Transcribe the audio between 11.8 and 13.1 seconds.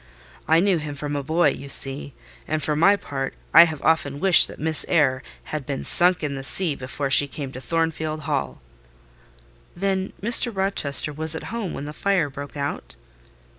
the fire broke out?"